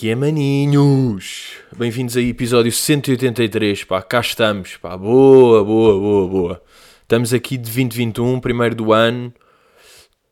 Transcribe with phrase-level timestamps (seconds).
[0.00, 1.58] Que é, maninhos?
[1.76, 6.62] Bem-vindos aí, episódio 183, pá, cá estamos, pá, boa, boa, boa, boa.
[7.02, 9.30] Estamos aqui de 2021, primeiro do ano,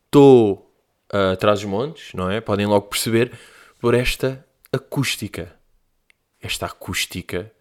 [0.06, 0.72] estou
[1.12, 2.40] uh, atrás dos montes, não é?
[2.40, 3.30] Podem logo perceber,
[3.78, 4.42] por esta
[4.72, 5.54] acústica.
[6.40, 7.52] Esta acústica,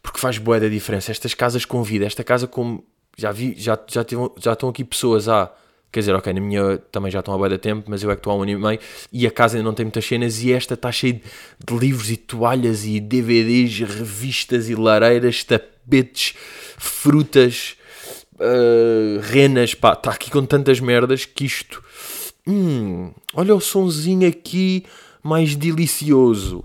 [0.00, 1.10] porque faz boa da diferença.
[1.10, 2.86] Estas casas com vida, esta casa como,
[3.18, 4.06] já vi, já, já,
[4.38, 5.42] já estão aqui pessoas há...
[5.42, 5.63] Ah,
[5.94, 8.18] Quer dizer, ok, na minha também já estão há boa tempo, mas eu é que
[8.18, 8.80] estou há um ano e meio
[9.12, 12.16] e a casa ainda não tem muitas cenas e esta está cheia de, livros e
[12.16, 16.34] toalhas e DVDs, revistas e lareiras, tapetes,
[16.76, 17.76] frutas,
[18.34, 21.80] uh, renas, pá, está aqui com tantas merdas que isto...
[22.44, 24.84] Hum, olha o sonzinho aqui
[25.22, 26.64] mais delicioso.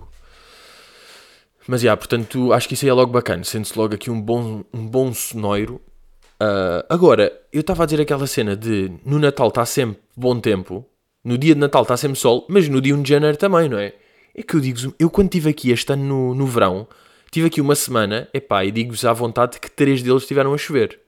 [1.68, 3.44] Mas, já, yeah, portanto, acho que isso aí é logo bacana.
[3.44, 5.80] Sente-se logo aqui um bom, um bom sonoiro
[6.42, 10.86] Uh, agora, eu estava a dizer aquela cena de no Natal está sempre bom tempo,
[11.24, 13.78] no dia de Natal está sempre sol, mas no dia 1 de janeiro também, não
[13.78, 13.94] é?
[14.34, 16.88] É que eu digo eu quando estive aqui este ano no, no verão,
[17.30, 21.00] tive aqui uma semana, epá, e digo-vos à vontade que três deles estiveram a chover.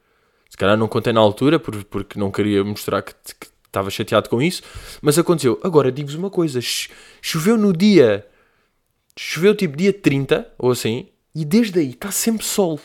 [0.49, 4.29] Se calhar não contei na altura, por, porque não queria mostrar que, que estava chateado
[4.29, 4.61] com isso,
[5.01, 5.57] mas aconteceu.
[5.63, 6.59] Agora, digo-vos uma coisa,
[7.21, 8.27] choveu no dia,
[9.17, 12.77] choveu tipo dia 30, ou assim, e desde aí está sempre sol.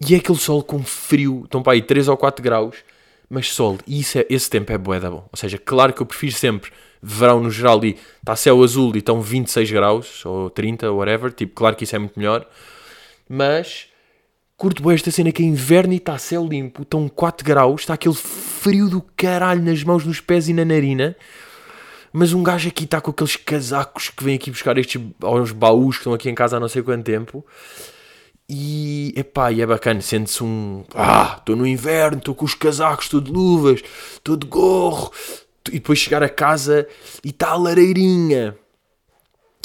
[0.00, 2.76] E é aquele sol com frio, estão para aí 3 ou 4 graus,
[3.28, 5.28] mas sol, e isso é, esse tempo é bué da bom.
[5.30, 6.70] Ou seja, claro que eu prefiro sempre
[7.02, 11.32] verão no geral e está céu azul e estão 26 graus, ou 30, ou whatever,
[11.32, 12.46] tipo, claro que isso é muito melhor,
[13.28, 13.88] mas
[14.56, 17.94] curto bem esta cena que é inverno e está céu limpo, estão 4 graus, está
[17.94, 21.16] aquele frio do caralho nas mãos, nos pés e na narina,
[22.12, 25.96] mas um gajo aqui está com aqueles casacos que vêm aqui buscar estes aos baús
[25.96, 27.44] que estão aqui em casa há não sei quanto tempo,
[28.54, 30.84] e, epá, e é bacana, sente-se um...
[30.94, 33.80] Ah, estou no inverno, estou com os casacos, estou de luvas,
[34.12, 35.10] estou de gorro.
[35.68, 36.86] E depois chegar a casa
[37.24, 38.54] e está a lareirinha.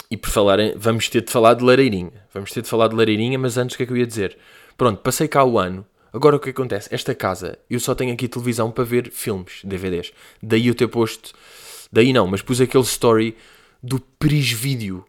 [0.10, 2.14] E por falar, vamos ter de falar de lareirinha.
[2.34, 4.38] Vamos ter de falar de lareirinha, mas antes o que é que eu ia dizer?
[4.78, 5.86] Pronto, passei cá o ano.
[6.14, 6.88] Agora o que acontece?
[6.90, 10.14] Esta casa, eu só tenho aqui televisão para ver filmes, DVDs.
[10.42, 11.34] Daí eu ter posto...
[11.92, 13.36] Daí não, mas pus aquele story
[13.84, 15.04] do Prisvídeo.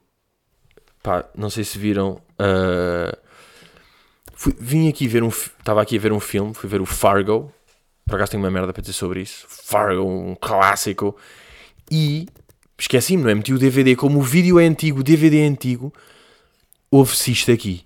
[1.00, 2.20] Pá, não sei se viram...
[2.40, 3.27] Uh
[4.38, 5.30] Fui, vim aqui ver um.
[5.30, 7.52] Estava aqui a ver um filme, fui ver o Fargo.
[8.06, 9.44] Por acaso tenho uma merda para dizer sobre isso.
[9.48, 11.16] Fargo, um clássico.
[11.90, 12.28] E
[12.78, 13.34] esqueci-me, não é?
[13.34, 13.96] Meti o DVD.
[13.96, 15.92] Como o vídeo é antigo, o DVD é antigo,
[16.88, 17.84] ouve-se isto aqui.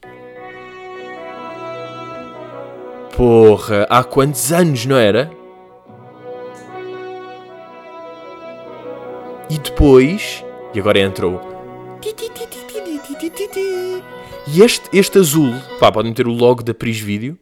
[3.16, 5.30] Porra, há quantos anos, não era?
[9.48, 10.44] E depois.
[10.74, 11.40] E agora entrou.
[14.54, 17.38] E este, este azul, pá, podem ter o logo da Pris Video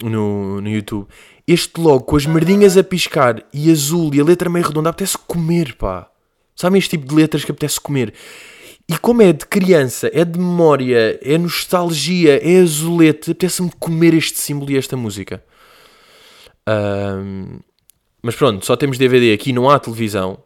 [0.00, 1.08] no, no YouTube.
[1.48, 5.18] Este logo com as merdinhas a piscar e azul e a letra meio redonda, apetece
[5.18, 6.08] comer, pá.
[6.54, 8.14] Sabem este tipo de letras que apetece comer?
[8.88, 14.38] E como é de criança, é de memória, é nostalgia, é azulete, apetece-me comer este
[14.38, 15.42] símbolo e esta música.
[16.68, 17.58] Um,
[18.22, 20.38] mas pronto, só temos DVD aqui, não há televisão.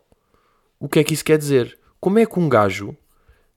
[0.81, 1.79] O que é que isso quer dizer?
[2.01, 2.97] Como é que um gajo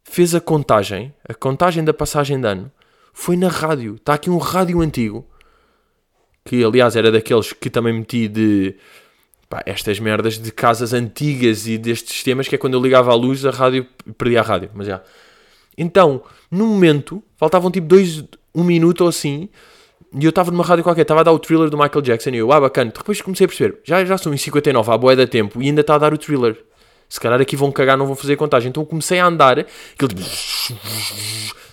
[0.09, 2.71] fez a contagem, a contagem da passagem de ano,
[3.13, 3.95] foi na rádio.
[3.95, 5.25] Está aqui um rádio antigo,
[6.43, 8.75] que aliás era daqueles que também meti de
[9.47, 13.15] pá, estas merdas de casas antigas e destes sistemas, que é quando eu ligava a
[13.15, 13.85] luz, a rádio,
[14.17, 14.71] perdia a rádio.
[14.73, 15.01] Mas já.
[15.77, 19.47] Então, no momento, faltavam tipo dois, um minuto ou assim,
[20.11, 22.37] e eu estava numa rádio qualquer, estava a dar o thriller do Michael Jackson, e
[22.37, 22.91] eu, ah, bacana.
[22.91, 25.81] Depois comecei a perceber, já, já são em 59, há boé da tempo, e ainda
[25.81, 26.57] está a dar o thriller
[27.09, 28.69] se calhar aqui vão cagar, não vão fazer contagem.
[28.69, 30.13] Então comecei a andar, aquele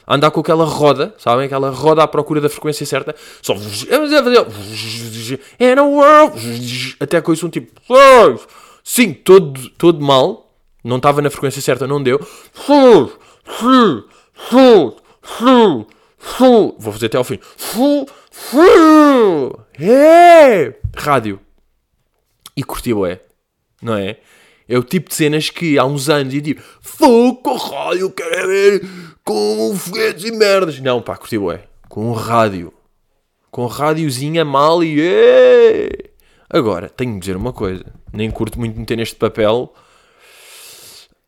[0.06, 1.44] a andar com aquela roda, sabem?
[1.46, 3.54] Aquela roda à procura da frequência certa, só
[5.60, 5.82] and
[6.98, 7.70] até com isso um tipo,
[8.82, 12.18] sim, todo, todo mal, não estava na frequência certa, não deu.
[16.78, 17.38] Vou fazer até ao fim.
[20.96, 21.40] Rádio.
[22.56, 23.20] E curti, é,
[23.82, 24.16] não é?
[24.68, 28.88] É o tipo de cenas que há uns anos e tipo, fogo rádio, quero ver
[29.24, 30.80] com foguetes e merdas.
[30.80, 32.72] Não, pá, curti é Com rádio.
[33.50, 35.00] Com rádiozinha mal e.
[35.00, 36.10] É.
[36.50, 37.84] Agora, tenho de dizer uma coisa.
[38.12, 39.72] Nem curto muito meter neste papel.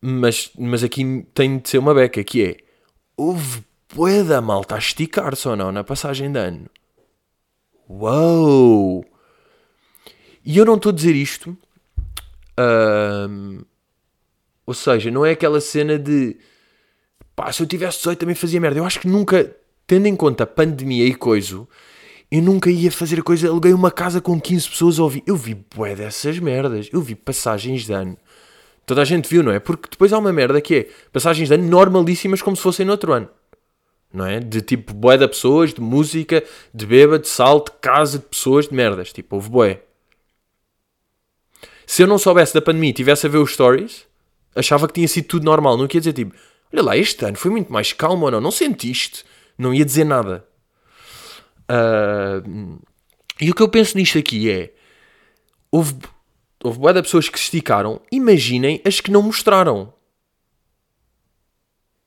[0.01, 2.57] Mas, mas aqui tem de ser uma beca, que é...
[3.17, 3.63] Houve
[3.93, 6.69] bué da malta a esticar-se ou não na passagem de ano.
[7.89, 9.03] Uou!
[10.45, 11.57] E eu não estou a dizer isto
[12.59, 13.61] um,
[14.65, 16.37] ou seja, não é aquela cena de
[17.35, 18.79] pá, se eu tivesse 18 também fazia merda.
[18.79, 19.55] Eu acho que nunca,
[19.87, 21.67] tendo em conta a pandemia e coisa,
[22.29, 23.47] eu nunca ia fazer a coisa.
[23.47, 25.23] Aluguei uma casa com 15 pessoas a ouvir.
[25.25, 26.89] Eu vi bué dessas merdas.
[26.91, 28.17] Eu vi passagens de ano
[28.89, 29.59] Toda a gente viu, não é?
[29.59, 32.91] Porque depois há uma merda que é passagens de ano normalíssimas como se fossem no
[32.91, 33.29] outro ano.
[34.11, 34.39] Não é?
[34.39, 38.67] De tipo boé de pessoas, de música, de beba, de salto, de casa, de pessoas,
[38.67, 39.13] de merdas.
[39.13, 39.83] Tipo, houve boé.
[41.89, 44.05] Se eu não soubesse da pandemia e tivesse a ver os stories,
[44.55, 45.75] achava que tinha sido tudo normal.
[45.75, 46.35] Não queria dizer tipo,
[46.71, 48.39] olha lá, este ano foi muito mais calmo ou não?
[48.39, 49.25] Não sentiste?
[49.57, 50.45] Não ia dizer nada.
[51.67, 52.79] Uh,
[53.41, 54.71] e o que eu penso nisto aqui é,
[55.71, 55.95] houve
[56.63, 57.99] houve boa de pessoas que se esticaram.
[58.11, 59.91] Imaginem as que não mostraram.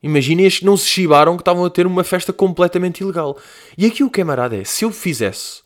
[0.00, 3.36] Imaginem as que não se chibaram que estavam a ter uma festa completamente ilegal.
[3.76, 5.60] E aqui o camarada é, se eu fizesse,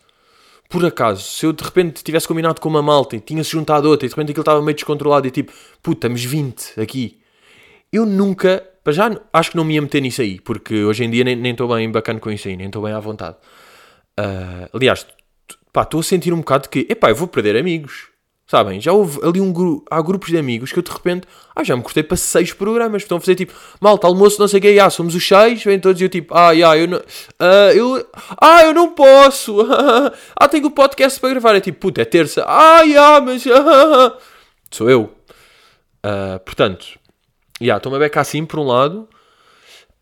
[0.68, 4.06] por acaso, se eu de repente tivesse combinado com uma malta e tinha-se juntado outra
[4.06, 5.52] e de repente aquilo estava meio descontrolado e tipo,
[5.82, 7.20] puta, estamos 20 aqui.
[7.92, 11.10] Eu nunca, para já, acho que não me ia meter nisso aí, porque hoje em
[11.10, 13.36] dia nem estou bem bacana com isso aí, nem estou bem à vontade.
[14.18, 15.06] Uh, aliás,
[15.72, 18.08] pá, estou a sentir um bocado que, epá, eu vou perder amigos.
[18.48, 18.81] Sabem?
[18.81, 21.76] Já houve ali um grupo, há grupos de amigos que eu de repente, ah, já
[21.76, 23.02] me cortei para seis programas.
[23.02, 25.81] Estão a fazer tipo, malta, almoço, não sei o que, ah, somos os seis, vêm
[25.81, 28.08] todos e eu tipo, ah, yeah, eu não, uh, eu,
[28.40, 29.56] ah, eu não posso,
[30.37, 31.56] ah, tenho o podcast para gravar.
[31.56, 33.43] É tipo, puta, é terça, ah, yeah, mas,
[34.70, 35.12] sou eu.
[36.04, 36.87] Uh, portanto,
[37.60, 39.08] yeah, estou-me a beca assim, por um lado,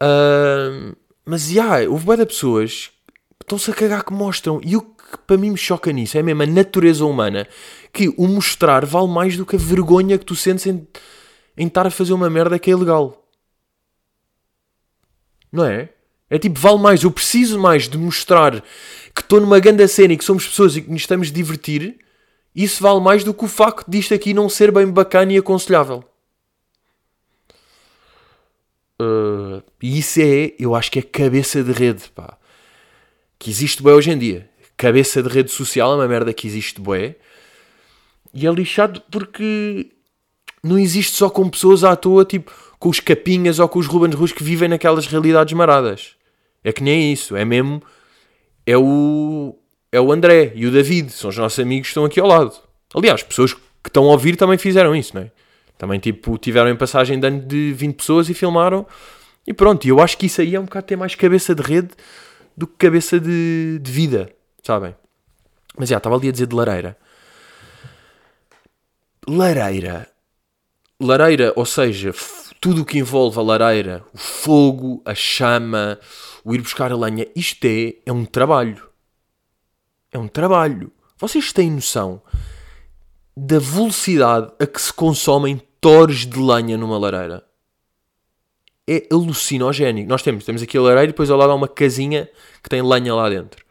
[0.03, 0.95] uh,
[1.25, 2.91] mas, yeah, houve de pessoas
[3.41, 6.43] estão-se a cagar que mostram, e o que para mim me choca nisso é mesmo
[6.43, 7.47] a natureza humana
[7.95, 10.87] que o mostrar vale mais do que a vergonha que tu sentes em,
[11.57, 13.25] em estar a fazer uma merda que é ilegal.
[15.53, 15.91] Não é?
[16.29, 18.61] É tipo, vale mais, eu preciso mais de mostrar
[19.15, 21.99] que estou numa grande cena e que somos pessoas e que nos estamos a divertir.
[22.55, 26.05] Isso vale mais do que o facto disto aqui não ser bem bacana e aconselhável.
[29.01, 32.37] Uh, e isso é, eu acho que é cabeça de rede, pá.
[33.39, 34.51] Que existe bem hoje em dia.
[34.77, 37.17] Cabeça de rede social é uma merda que existe bué.
[38.35, 39.93] E é lixado porque
[40.63, 42.53] não existe só com pessoas à toa, tipo
[42.85, 46.17] com os capinhas ou com os Ruben Rus que vivem naquelas realidades maradas.
[46.63, 47.83] É que nem é isso, é mesmo.
[48.67, 49.57] É o,
[49.91, 52.53] é o André e o David, são os nossos amigos que estão aqui ao lado.
[52.95, 55.31] Aliás, pessoas que estão a ouvir também fizeram isso, não é?
[55.79, 58.87] Também, tipo, tiveram em passagem de ano de 20 pessoas e filmaram.
[59.47, 61.89] E pronto, eu acho que isso aí é um bocado ter mais cabeça de rede
[62.55, 64.31] do que cabeça de, de vida,
[64.63, 64.95] sabem?
[65.75, 66.99] Mas já, estava ali a dizer de lareira
[69.29, 70.09] lareira.
[71.01, 72.15] Lareira, ou seja,
[72.61, 75.99] tudo o que envolve a lareira, o fogo, a chama,
[76.45, 78.89] o ir buscar a lenha, isto é, é um trabalho.
[80.13, 80.93] É um trabalho.
[81.19, 82.23] Vocês têm noção
[83.37, 87.45] da velocidade a que se consomem torres de lenha numa lareira?
[88.87, 90.09] É alucinogénico.
[90.09, 92.29] Nós temos, temos aqui a lareira e depois ao lado há uma casinha
[92.63, 93.65] que tem lenha lá dentro.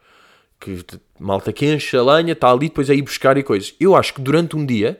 [0.60, 0.84] Que
[1.18, 3.74] malta que enche a lenha, está ali, depois ir buscar e coisas.
[3.78, 4.98] Eu acho que durante um dia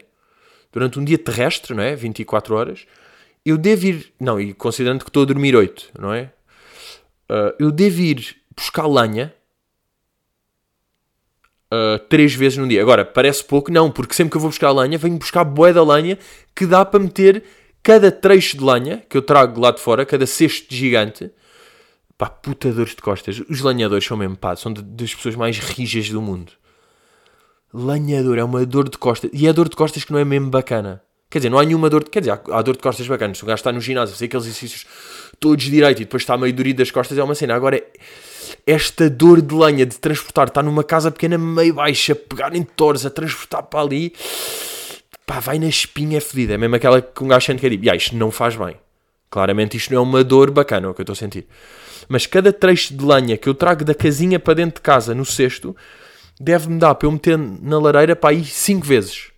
[0.75, 1.95] durante um dia terrestre, não é?
[1.95, 2.85] 24 horas,
[3.47, 4.13] eu devo ir.
[4.19, 6.33] Não, e considerando que estou a dormir 8, não é?
[7.31, 9.33] Uh, eu devo ir buscar lenha
[11.73, 12.83] uh, três vezes num dia.
[12.83, 15.85] Agora, parece pouco, não, porque sempre que eu vou buscar lenha, venho buscar boé da
[15.85, 16.19] lenha
[16.55, 17.45] que dá para meter
[17.81, 21.31] cada trecho de lenha que eu trago lá de fora, cada cesto gigante.
[22.19, 23.41] Pá, puta dores de costas.
[23.49, 26.53] Os lenhadores são mesmo, pá, são de, das pessoas mais rijas do mundo
[27.75, 29.31] lenhador, é uma dor de costas.
[29.33, 31.03] E é dor de costas que não é mesmo bacana.
[31.29, 32.11] Quer dizer, não há nenhuma dor de...
[32.11, 33.39] Quer dizer, há, dor de costas bacanas.
[33.39, 34.87] Se o gajo está no ginásio, fazer aqueles exercícios
[35.41, 37.57] todos direito e depois está meio dorido das costas, é uma cena.
[37.57, 37.83] Agora,
[38.65, 43.05] esta dor de lenha de transportar, está numa casa pequena meio baixa, pegar em torres,
[43.05, 44.13] a transportar para ali,
[45.27, 46.55] pá, vai na espinha, fedida.
[46.55, 48.77] É mesmo aquela que um gajo sente que é tipo, isto não faz bem.
[49.29, 51.47] Claramente isto não é uma dor bacana, é o que eu estou a sentir.
[52.09, 55.25] Mas cada trecho de lenha que eu trago da casinha para dentro de casa, no
[55.25, 55.75] cesto,
[56.41, 59.35] deve-me dar para eu meter na lareira para aí 5 vezes.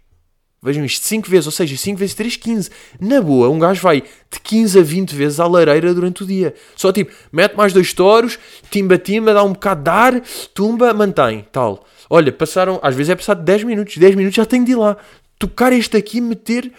[0.62, 2.70] Vejam isto, 5 vezes, ou seja, 5 vezes 3, 15.
[2.98, 6.54] Na boa, um gajo vai de 15 a 20 vezes à lareira durante o dia.
[6.74, 8.38] Só tipo, mete mais dois touros,
[8.70, 10.22] timba, timba, dá um bocado de ar,
[10.54, 11.86] tumba, mantém, tal.
[12.10, 14.96] Olha, passaram, às vezes é passado 10 minutos, 10 minutos já tenho de ir lá.
[15.38, 16.72] Tocar este aqui, meter.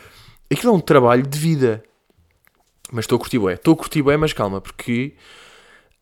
[0.51, 1.83] Aquilo é um trabalho de vida.
[2.91, 3.53] Mas estou a curtir bué.
[3.53, 5.13] Estou a curtir bué, mas calma, porque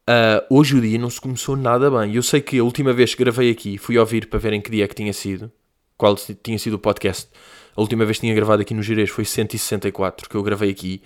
[0.08, 2.14] Uh, hoje o dia não se começou nada bem.
[2.14, 4.70] Eu sei que a última vez que gravei aqui fui ouvir para ver em que
[4.70, 5.52] dia é que tinha sido,
[5.98, 7.30] qual tinha sido o podcast.
[7.76, 11.02] A última vez que tinha gravado aqui no Girês foi 164 que eu gravei aqui.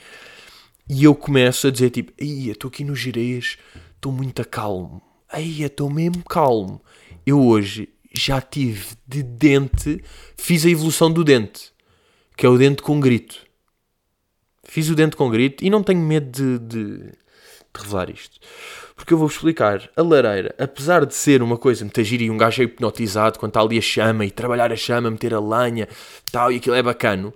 [0.89, 3.57] E eu começo a dizer tipo, ei, estou aqui no Girês,
[3.95, 5.01] estou muito calmo.
[5.33, 6.81] Ei, estou mesmo calmo.
[7.25, 10.03] Eu hoje já tive de dente,
[10.35, 11.71] fiz a evolução do dente,
[12.35, 13.47] que é o dente com grito.
[14.65, 17.13] Fiz o dente com grito e não tenho medo de, de, de
[17.73, 18.39] revelar isto.
[18.99, 19.89] Porque eu vou-vos explicar.
[19.95, 23.51] A lareira, apesar de ser uma coisa muito gira e um gajo é hipnotizado quando
[23.51, 25.87] está ali a chama e trabalhar a chama, meter a lenha
[26.29, 27.33] tal, e aquilo é bacano.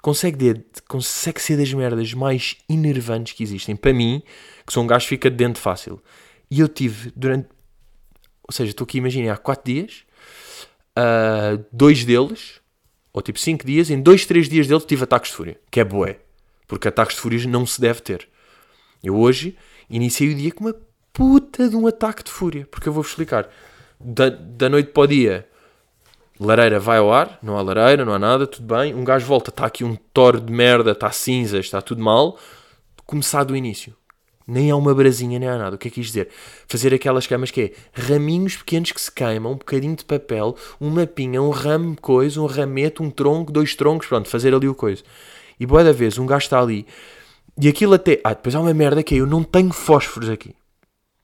[0.00, 3.74] consegue, de, consegue ser das merdas mais enervantes que existem.
[3.74, 4.22] Para mim,
[4.64, 6.00] que sou um gajo que fica de dente fácil.
[6.48, 7.48] E eu tive durante.
[8.46, 10.04] Ou seja, estou aqui, imagina, há 4 dias,
[10.96, 12.60] uh, dois deles,
[13.12, 15.84] ou tipo 5 dias, em 2, 3 dias deles tive ataques de fúria, que é
[15.84, 16.20] boé.
[16.68, 18.28] Porque ataques de fúria não se deve ter.
[19.02, 19.56] Eu hoje
[19.90, 22.66] iniciei o dia com uma puta de um ataque de fúria.
[22.70, 23.48] Porque eu vou-vos explicar.
[24.00, 25.48] Da, da noite para o dia,
[26.38, 28.94] lareira vai ao ar, não há lareira, não há nada, tudo bem.
[28.94, 32.38] Um gajo volta, está aqui um toro de merda, está cinzas, está tudo mal.
[33.06, 33.94] Começar do início.
[34.44, 35.76] Nem há uma brasinha, nem há nada.
[35.76, 36.28] O que é que quis dizer?
[36.66, 41.06] Fazer aquelas camas que é raminhos pequenos que se queimam, um bocadinho de papel, uma
[41.06, 45.02] pinha, um ramo, coisa, um ramete, um tronco, dois troncos, pronto, fazer ali o coisa.
[45.60, 46.86] E boa da vez, um gajo está ali
[47.60, 48.20] e aquilo até.
[48.24, 50.54] Ah, depois há uma merda que é: eu não tenho fósforos aqui.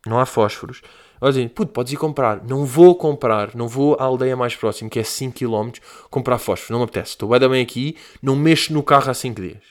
[0.09, 0.81] Não há fósforos.
[1.21, 2.45] Olha, assim, puto, podes ir comprar.
[2.45, 5.79] Não vou comprar, não vou à aldeia mais próxima, que é 5km,
[6.11, 6.71] comprar fósforos.
[6.71, 7.11] Não me apetece.
[7.11, 9.63] Estou bem, bem aqui, não mexo no carro há 5 dias.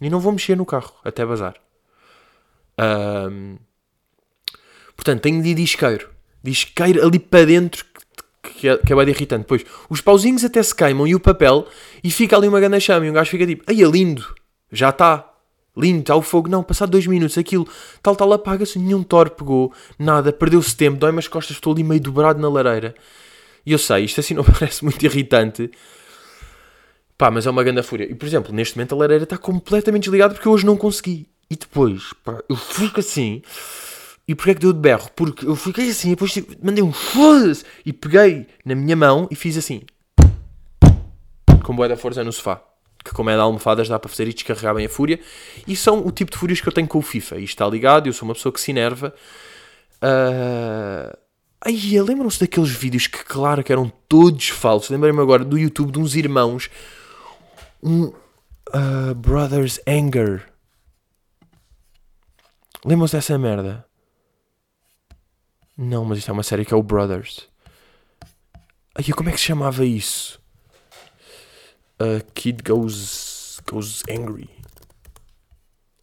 [0.00, 1.54] E não vou mexer no carro, até bazar.
[2.78, 3.58] Um,
[4.96, 6.08] portanto, tenho de ir disqueiro.
[6.42, 7.84] Disqueiro ali para dentro,
[8.42, 9.42] que é, que é bem irritante.
[9.42, 11.66] Depois, os pauzinhos até se queimam e o papel,
[12.02, 13.06] e fica ali uma grande chama.
[13.06, 14.34] E um gajo fica tipo, ai é lindo,
[14.72, 15.29] já está.
[15.76, 16.48] Lindo, está o fogo.
[16.48, 17.68] Não, passado dois minutos, aquilo,
[18.02, 18.78] tal, tal, apaga-se.
[18.78, 22.94] Nenhum Thor pegou, nada, perdeu-se tempo, dói-me as costas, estou ali meio dobrado na lareira.
[23.64, 25.70] E eu sei, isto assim não parece muito irritante.
[27.16, 28.10] Pá, mas é uma grande fúria.
[28.10, 31.28] E por exemplo, neste momento a lareira está completamente desligada porque eu hoje não consegui.
[31.50, 33.42] E depois, pá, eu fico assim.
[34.26, 35.10] E porquê é que deu de berro?
[35.14, 39.34] Porque eu fiquei assim, depois tipo, mandei um foda-se e peguei na minha mão e
[39.34, 39.82] fiz assim.
[41.64, 42.69] Com boa da força no sofá
[43.04, 45.20] que como é de almofadas dá para fazer e descarregar bem a fúria.
[45.66, 47.36] E são o tipo de fúrias que eu tenho com o FIFA.
[47.36, 49.14] Isto está ligado, eu sou uma pessoa que se enerva.
[50.02, 51.16] Uh...
[51.62, 54.88] Ai, lembram-se daqueles vídeos que, claro, que eram todos falsos.
[54.88, 56.70] Lembrei-me agora do YouTube de uns irmãos.
[57.82, 58.12] Um.
[58.72, 60.48] Uh, Brothers Anger.
[62.84, 63.84] Lembram-se dessa merda?
[65.76, 67.48] Não, mas isto é uma série que é o Brothers.
[68.94, 70.39] Ai, como é que se chamava isso?
[72.00, 74.48] A kid goes, goes angry.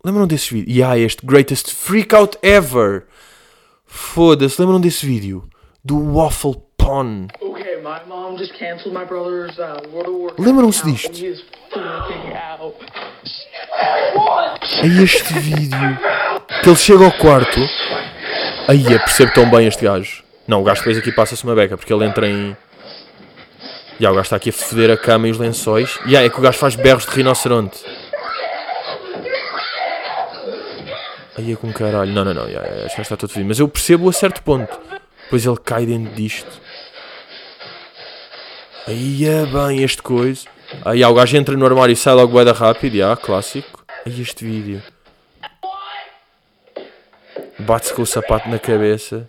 [0.06, 0.72] Lembram desse vídeo?
[0.72, 3.06] E há este Greatest Freakout Ever.
[3.86, 5.50] Foda-se, lembram desse vídeo?
[5.84, 7.28] Do Waffle Pon.
[7.42, 10.40] Okay, my mom just canceled my brother's uh, World of Warcraft.
[10.40, 11.12] Lembram-se disto?
[14.82, 15.98] É este vídeo
[16.62, 17.60] que ele chega ao quarto.
[18.68, 20.24] Aí, é, percebo tão bem este gajo.
[20.48, 22.56] Não, o gajo depois aqui passa-se uma beca porque ele entra em.
[24.00, 25.98] Já, o gajo está aqui a foder a cama e os lençóis.
[26.06, 27.84] E é que o gajo faz berros de rinoceronte.
[31.38, 32.12] Aí é com caralho.
[32.12, 32.50] Não, não, não.
[32.50, 32.62] Já,
[32.96, 33.48] já está todo fodido.
[33.48, 34.80] Mas eu percebo a certo ponto.
[35.24, 36.62] Depois ele cai dentro disto.
[38.88, 40.48] Aí é bem este coisa.
[40.86, 42.98] Aí o gajo entra no armário e sai logo da rápido.
[42.98, 43.84] Já, clássico.
[44.06, 44.82] Aí este vídeo.
[47.60, 49.28] Bate-se com o sapato na cabeça.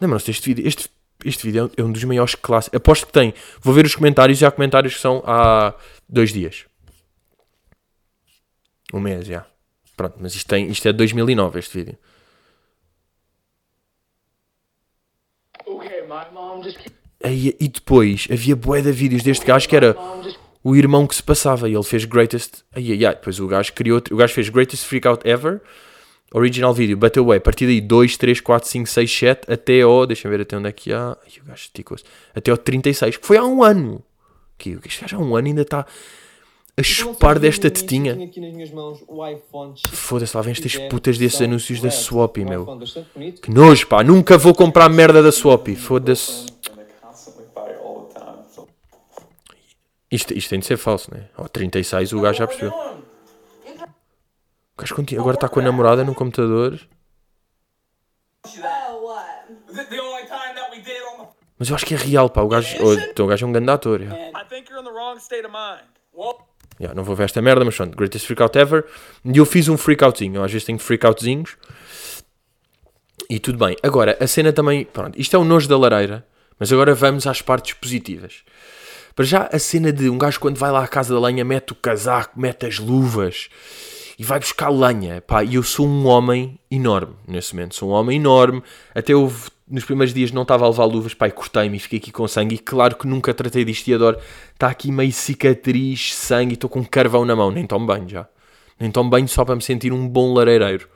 [0.00, 0.66] Lembram-se deste vídeo?
[0.66, 0.88] Este
[1.24, 2.76] este vídeo é um dos maiores clássicos.
[2.76, 3.34] Aposto que tem.
[3.60, 5.74] Vou ver os comentários e há comentários que são há
[6.08, 6.64] dois dias.
[8.92, 9.46] Um mês, já.
[9.96, 11.98] Pronto, mas isto, tem, isto é de 2009, este vídeo.
[17.22, 19.96] Aí, e depois havia bué de vídeos deste gajo que era
[20.64, 22.64] o irmão que se passava e ele fez Greatest.
[22.74, 22.98] Aí, aí.
[22.98, 24.02] Depois o gajo criou.
[24.10, 25.60] O gajo fez Greatest Freakout Ever.
[26.34, 27.38] Original vídeo, bateu away.
[27.38, 30.06] A partir daí 2, 3, 4, 5, 6, 7 até ao.
[30.06, 31.16] Deixa eu ver até onde é que há.
[31.22, 32.04] Ai, o gajo esticou-se.
[32.34, 34.02] Até ao 36, que foi há um ano.
[34.56, 35.86] Que este gajo há um ano ainda está
[36.74, 38.16] a chupar desta tetinha.
[39.90, 42.66] Foda-se, lá vem estas putas desses anúncios da Swappy, meu.
[43.42, 44.02] Que nojo, pá.
[44.02, 45.76] Nunca vou comprar merda da Swappy.
[45.76, 46.46] Foda-se.
[50.10, 51.28] Isto, isto tem de ser falso, né?
[51.36, 52.72] Ao 36 o gajo já percebeu.
[54.82, 56.76] Gajo continua, agora está com a namorada no computador.
[61.56, 62.42] Mas eu acho que é real, pá.
[62.42, 64.00] O gajo, oh, então, o gajo é um grande ator.
[66.92, 67.96] não vou ver esta merda, mas pronto.
[67.96, 68.84] Greatest freakout ever.
[69.24, 70.34] E eu fiz um freakoutzinho.
[70.34, 71.56] Eu às vezes tenho freakoutzinhos.
[73.30, 73.76] E tudo bem.
[73.84, 74.84] Agora, a cena também.
[74.84, 76.26] Pronto, isto é o nojo da lareira.
[76.58, 78.42] Mas agora vamos às partes positivas.
[79.14, 81.70] Para já, a cena de um gajo quando vai lá à casa da lenha, mete
[81.70, 83.48] o casaco, mete as luvas
[84.18, 85.20] e vai buscar lenha.
[85.20, 87.74] Pá, e eu sou um homem enorme nesse momento.
[87.74, 88.62] Sou um homem enorme.
[88.94, 91.98] Até houve, nos primeiros dias não estava a levar luvas, pá, e cortei-me e fiquei
[91.98, 92.56] aqui com sangue.
[92.56, 94.18] E claro que nunca tratei disto e adoro.
[94.52, 97.50] Está aqui meio cicatriz, sangue e estou com um carvão na mão.
[97.50, 98.28] Nem tomo banho já.
[98.78, 100.88] Nem tomo banho só para me sentir um bom lareireiro.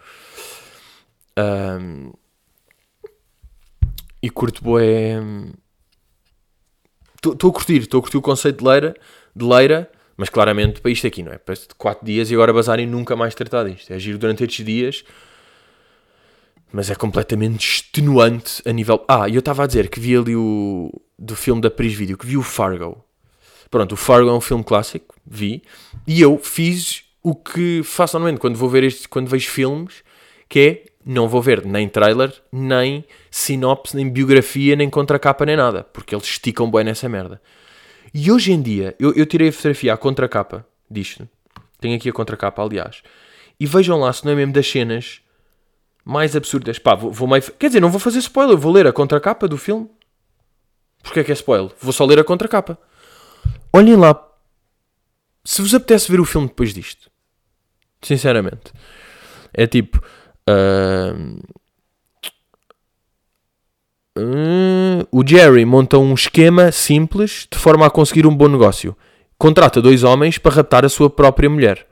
[1.37, 2.13] Ahm,
[4.23, 5.21] e curto boé.
[7.25, 8.95] Estou a curtir, estou a curtir o conceito de leira,
[9.35, 11.39] de leira, Mas claramente para isto aqui, não é?
[11.39, 13.93] Para 4 dias e agora bazarem nunca mais tratar disto.
[13.93, 15.05] É giro durante estes dias,
[16.73, 19.05] mas é completamente extenuante a nível.
[19.07, 20.91] Ah, eu estava a dizer que vi ali o.
[21.19, 23.05] do filme da Pris Video, que vi o Fargo.
[23.71, 25.63] Pronto, o Fargo é um filme clássico, vi,
[26.07, 30.05] e eu fiz o que faço normalmente quando vou ver este, quando vejo filmes,
[30.49, 35.85] que é não vou ver nem trailer, nem sinopse, nem biografia, nem contracapa, nem nada,
[35.85, 37.41] porque eles esticam bem nessa merda.
[38.19, 41.29] E hoje em dia, eu, eu tirei a fotografia à contracapa disto,
[41.79, 43.03] tenho aqui a contracapa, aliás,
[43.61, 45.21] e vejam lá se não é mesmo das cenas
[46.03, 46.79] mais absurdas.
[46.79, 47.29] Pá, vou, vou.
[47.59, 49.91] Quer dizer, não vou fazer spoiler, vou ler a contracapa do filme.
[51.03, 51.71] Porquê é que é spoiler?
[51.79, 52.79] Vou só ler a contracapa.
[53.71, 54.19] Olhem lá.
[55.45, 57.11] Se vos apetece ver o filme depois disto.
[58.01, 58.73] Sinceramente.
[59.53, 60.03] É tipo.
[60.49, 61.39] Uh,
[64.19, 68.97] uh, o Jerry monta um esquema simples de forma a conseguir um bom negócio.
[69.39, 71.87] Contrata dois homens para raptar a sua própria mulher.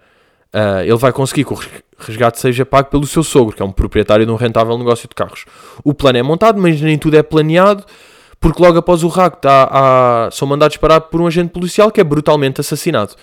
[0.55, 1.59] Uh, ele vai conseguir que o
[1.99, 5.15] resgate seja pago pelo seu sogro, que é um proprietário de um rentável negócio de
[5.15, 5.45] carros.
[5.83, 7.85] O plano é montado, mas nem tudo é planeado,
[8.41, 12.01] porque logo após o rapto há, há, são mandados parar por um agente policial que
[12.01, 13.15] é brutalmente assassinado.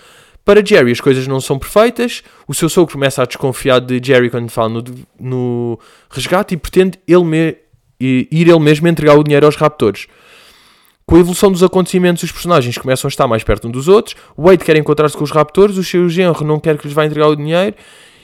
[0.43, 4.29] Para Jerry as coisas não são perfeitas, o seu sogro começa a desconfiar de Jerry
[4.29, 4.83] quando fala no,
[5.19, 5.79] no
[6.09, 7.55] resgate e pretende ele me,
[8.01, 10.07] ir ele mesmo entregar o dinheiro aos raptores.
[11.05, 14.15] Com a evolução dos acontecimentos, os personagens começam a estar mais perto uns dos outros.
[14.35, 17.05] O Wade quer encontrar-se com os raptores, o seu genro não quer que lhes vá
[17.05, 17.75] entregar o dinheiro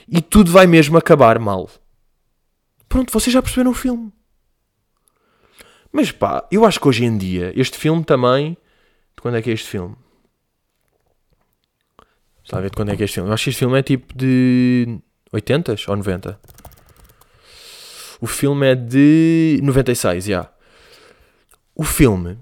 [0.08, 1.68] e tudo vai mesmo acabar mal.
[2.88, 4.10] Pronto, vocês já perceberam o filme.
[5.92, 8.56] Mas pá, eu acho que hoje em dia, este filme também.
[9.16, 9.96] De quando é que é este filme?
[12.42, 13.28] Está a ver de quando é que é este filme?
[13.28, 14.98] Eu acho que este filme é tipo de
[15.32, 16.40] 80 ou 90.
[18.20, 20.30] O filme é de 96, já.
[20.30, 20.50] Yeah.
[21.74, 22.38] O filme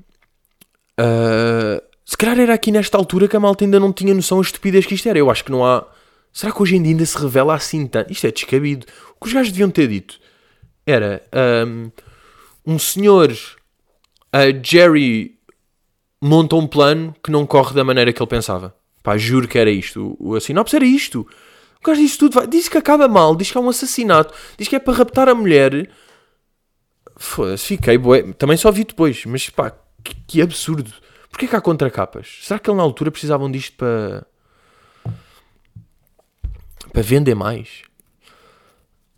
[0.98, 4.44] Uh, se calhar era aqui nesta altura que a malta ainda não tinha noção da
[4.44, 5.18] estupidez que isto era.
[5.18, 5.86] Eu acho que não há.
[6.32, 8.12] Será que hoje em dia ainda se revela assim tanto?
[8.12, 8.86] Isto é descabido.
[9.16, 10.18] O que os gajos deviam ter dito
[10.86, 11.22] era
[11.66, 11.90] um,
[12.64, 15.38] um senhor, uh, Jerry,
[16.20, 18.74] monta um plano que não corre da maneira que ele pensava.
[19.02, 20.16] Pá, juro que era isto.
[20.18, 21.26] O, a sinopse era isto.
[21.86, 22.34] Gajo disse tudo.
[22.34, 25.28] Vai, diz que acaba mal, diz que é um assassinato, diz que é para raptar
[25.28, 25.90] a mulher.
[27.16, 27.96] Foda-se, fiquei.
[27.96, 28.32] Bué.
[28.34, 29.72] Também só vi depois, mas pá,
[30.04, 30.92] que, que absurdo.
[31.30, 32.38] Porquê que há contracapas?
[32.42, 34.26] Será que eles na altura precisavam disto para.
[36.92, 37.82] para vender mais?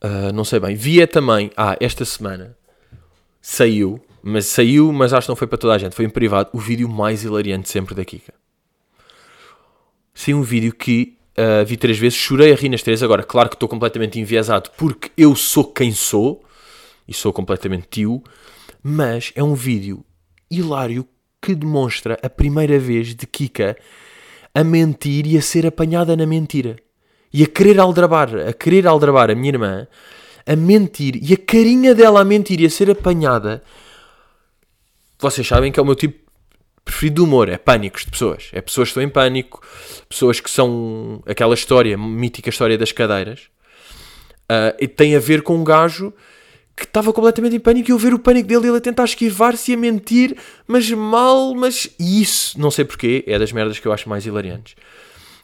[0.03, 0.75] Uh, não sei bem.
[0.75, 1.51] Via também.
[1.57, 2.57] Ah, esta semana
[3.41, 5.95] saiu, mas saiu, mas acho que não foi para toda a gente.
[5.95, 6.51] Foi em privado.
[6.53, 8.35] O vídeo mais hilariante sempre da Kika.
[10.15, 13.03] Saiu um vídeo que uh, vi três vezes, chorei a rir nas três.
[13.03, 16.43] Agora, claro que estou completamente enviesado porque eu sou quem sou
[17.07, 18.23] e sou completamente tio,
[18.83, 20.05] mas é um vídeo
[20.51, 21.07] hilário
[21.41, 23.77] que demonstra a primeira vez de Kika
[24.55, 26.77] a mentir e a ser apanhada na mentira.
[27.33, 29.87] E a querer aldrabar, a querer aldrabar a minha irmã,
[30.47, 33.63] a mentir e a carinha dela a mentir e a ser apanhada.
[35.19, 36.28] Vocês sabem que é o meu tipo
[36.89, 38.49] preferido de humor, é pânicos de pessoas.
[38.51, 39.63] É pessoas que estão em pânico,
[40.09, 43.43] pessoas que são aquela história, mítica história das cadeiras.
[44.51, 46.15] Uh, e tem a ver com um gajo
[46.75, 49.71] que estava completamente em pânico e eu ver o pânico dele, ele a tentar esquivar-se
[49.71, 50.35] e a mentir,
[50.67, 51.91] mas mal, mas.
[52.01, 54.75] E isso, não sei porquê, é das merdas que eu acho mais hilariantes.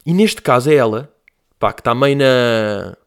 [0.03, 1.13] E neste caso é ela,
[1.59, 2.97] pá, que está meio na.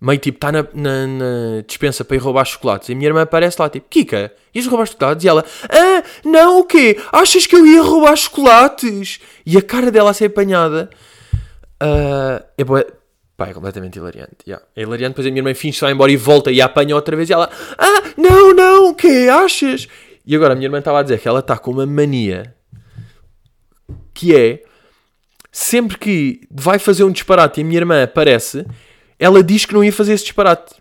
[0.00, 2.88] Meio tipo, está na, na, na, dispensa para ir roubar chocolates.
[2.88, 5.24] E a minha irmã aparece lá, tipo, Kika, ias roubar chocolates?
[5.24, 6.96] E ela, ah, não, o quê?
[7.12, 9.20] Achas que eu ia roubar chocolates?
[9.44, 10.88] E a cara dela a ser apanhada.
[11.82, 12.84] Uh, é boa
[13.38, 14.38] Pá, é completamente hilariante.
[14.44, 14.66] Yeah.
[14.74, 17.14] É hilariante, depois a minha irmã finge vai embora e volta e a apanha outra
[17.14, 19.28] vez e ela, ah, não, não, o quê?
[19.30, 19.86] Achas?
[20.26, 22.52] E agora a minha irmã estava a dizer que ela está com uma mania
[24.12, 24.64] que é
[25.52, 28.66] sempre que vai fazer um disparate e a minha irmã aparece,
[29.18, 30.74] ela diz que não ia fazer esse disparate.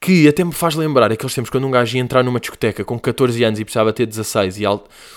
[0.00, 2.98] Que até me faz lembrar aqueles tempos quando um gajo ia entrar numa discoteca com
[2.98, 4.62] 14 anos e precisava ter 16 e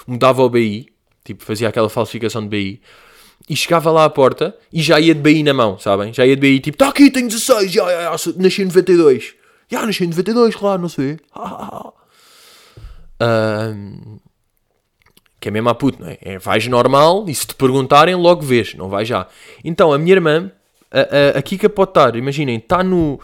[0.05, 0.87] mudava o BI,
[1.23, 2.81] tipo fazia aquela falsificação de BI
[3.49, 6.13] e chegava lá à porta e já ia de BI na mão, sabem?
[6.13, 9.35] Já ia de BI tipo, tá aqui, tenho 16, já, já, já, nasci em 92.
[9.69, 11.17] Já, nasci em 92, claro, não sei.
[13.21, 14.19] um,
[15.39, 16.17] que é mesmo a puto, não é?
[16.21, 16.37] é?
[16.37, 19.27] Vais normal e se te perguntarem, logo vês, não vai já.
[19.63, 20.51] Então, a minha irmã,
[20.93, 23.19] a, a, a Kika pode estar, imaginem, está no.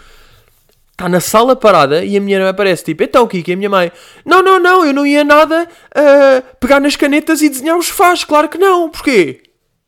[0.91, 3.89] Está na sala parada e a minha irmã aparece tipo, então Kika, a minha mãe,
[4.25, 8.25] não, não, não, eu não ia nada uh, pegar nas canetas e desenhar os faz,
[8.25, 9.41] claro que não, porquê?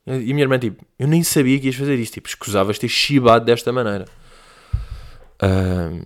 [0.08, 2.14] E a minha irmã, tipo, eu nem sabia que ias fazer isso.
[2.14, 4.06] Tipo, escusavas ter chibado desta maneira.
[5.42, 6.06] Um,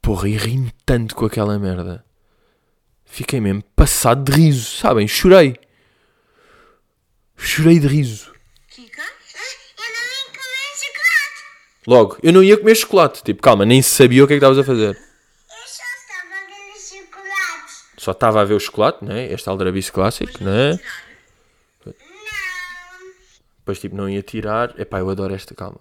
[0.00, 2.04] porra, e ri tanto com aquela merda.
[3.04, 5.08] Fiquei mesmo passado de riso, sabem?
[5.08, 5.56] Chorei.
[7.36, 8.32] Chorei de riso.
[8.68, 9.02] Kika?
[9.02, 11.42] Eu não ia comer chocolate.
[11.86, 13.22] Logo, eu não ia comer chocolate.
[13.22, 14.96] Tipo, calma, nem sabia o que é que estavas a fazer.
[14.96, 15.02] Eu
[15.66, 17.84] só estava a ver os chocolates.
[17.98, 19.32] Só estava a ver o chocolate, né?
[19.32, 20.72] Este aldrabice clássico, né?
[20.72, 20.78] Não.
[23.58, 24.78] Depois, tipo, não ia tirar.
[24.78, 25.80] Epá, eu adoro esta, calma.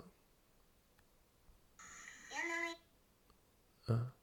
[3.89, 4.13] Eu não ia.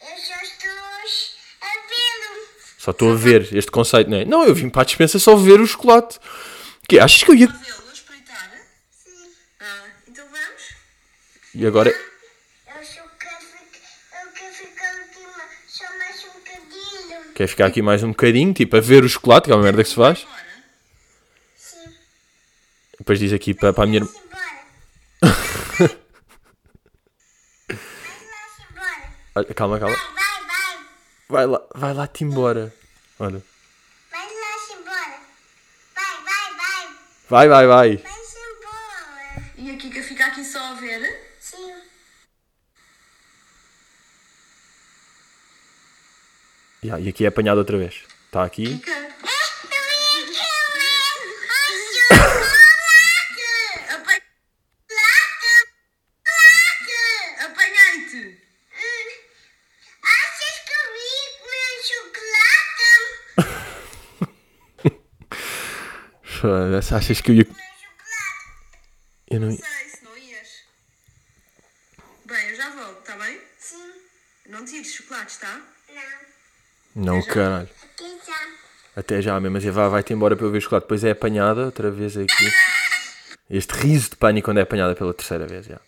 [0.00, 2.48] Eu só estou a vê-lo.
[2.88, 4.24] Só estou a ver este conceito, não é?
[4.24, 6.18] Não, eu vim para a dispensa só ver o chocolate.
[6.88, 7.46] Que achas que eu ia.
[9.60, 10.62] Ah, então vamos?
[11.54, 11.90] E agora.
[11.90, 11.94] Eu
[12.82, 17.34] só quero ficar, eu quero ficar aqui ma- só mais um bocadinho.
[17.34, 19.82] Quer ficar aqui mais um bocadinho, tipo, a ver o chocolate, que é uma merda
[19.82, 20.26] que se faz.
[21.58, 21.92] Sim.
[22.98, 24.10] Depois diz aqui para, para a minha irmã.
[29.54, 29.94] Calma, calma.
[29.94, 30.78] Vai, vai, vai.
[31.28, 32.72] Vai lá, vai lá-te embora.
[33.20, 33.42] Olha.
[34.10, 35.20] Vai lá embora.
[35.94, 36.86] Vai, vai, vai.
[37.28, 37.96] Vai, vai, vai.
[37.96, 39.52] Vai embora.
[39.56, 41.34] E a Kika fica aqui só a ver?
[41.40, 41.74] Sim.
[46.84, 48.04] Ya, e aqui é apanhado outra vez.
[48.26, 48.78] Está aqui.
[48.78, 48.90] Kika?
[48.92, 49.08] Eu ia
[49.60, 49.82] comer
[50.20, 51.88] um chocolate.
[53.94, 54.28] Apanhei-te!
[56.22, 57.02] Chocolate.
[57.44, 58.22] Apanhei-te!
[58.74, 59.10] Hum.
[60.04, 62.88] Achas que eu ia comer chocolate?
[66.40, 67.46] Foda-se, Achas que eu ia.
[69.28, 69.50] Eu não...
[69.50, 70.48] Sei, se não ias.
[72.24, 73.40] Bem, eu já volto, está bem?
[73.58, 73.92] Sim.
[74.46, 75.60] Não tires chocolates, tá?
[76.94, 77.16] Não.
[77.16, 77.68] Não, caralho.
[77.82, 78.48] Aqui já.
[78.94, 79.54] Até já mesmo.
[79.54, 80.84] Mas vai, vai-te embora para eu ver o chocolate.
[80.84, 82.52] Depois é apanhada outra vez aqui.
[83.50, 85.66] Este riso de pânico quando é apanhada pela terceira vez.
[85.66, 85.80] já.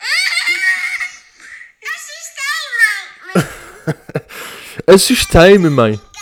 [4.86, 4.88] Assustei, mãe.
[4.94, 6.13] Assustei-me, mãe.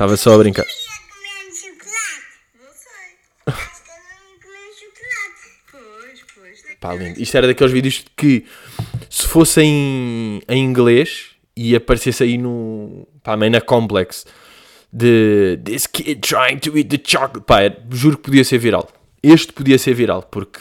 [0.00, 0.62] Estava só a brincar.
[0.64, 2.24] eu ia comer um chocolate.
[2.58, 3.10] Não sei.
[3.46, 5.42] Acho que eu não ia comer um chocolate.
[5.70, 6.62] Pois, pois.
[6.62, 7.20] tem- Pá, lindo.
[7.20, 8.46] Isto era daqueles vídeos que,
[9.10, 13.06] se fosse em, em inglês e aparecesse aí no.
[13.22, 14.24] pá, meio na Complex
[14.90, 17.44] de This kid trying to eat the chocolate.
[17.46, 18.88] Pá, era- juro que podia ser viral.
[19.22, 20.58] Este podia ser viral porque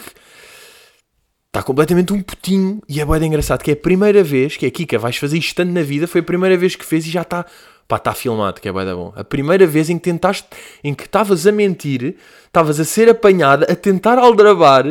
[1.47, 3.63] está completamente um putinho e é de engraçado.
[3.63, 6.08] Que é a primeira vez que é Kika, vais fazer isto tanto na vida.
[6.10, 7.45] Foi a primeira vez que fez e já está.
[7.89, 9.12] Pá, está filmado, que é bué da bom.
[9.15, 10.47] A primeira vez em que tentaste,
[10.84, 14.86] em que estavas a mentir, estavas a ser apanhada, a tentar aldrabar,